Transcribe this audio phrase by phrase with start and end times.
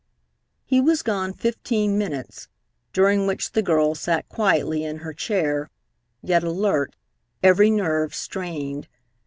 [0.65, 2.47] He was gone fifteen minutes,
[2.91, 5.69] during which the girl sat quietly in her chair,
[6.23, 6.95] yet alert,
[7.43, 8.87] every nerve strained.